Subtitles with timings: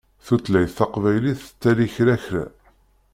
[0.25, 2.45] Tutlayt taqbaylit tettali kra kra.